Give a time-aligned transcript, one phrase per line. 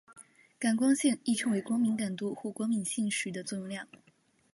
[0.57, 3.87] 感光性亦称光敏感度或光敏性时的作用量。